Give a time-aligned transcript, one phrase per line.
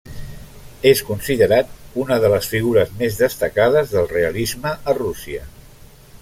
[0.91, 5.47] És considerat una de les figures més destacades del realisme a Rússia.